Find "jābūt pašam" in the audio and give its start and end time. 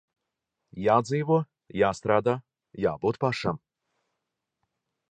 2.87-3.63